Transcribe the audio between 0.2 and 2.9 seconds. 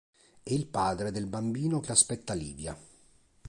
È il padre del bambino che aspetta Livia.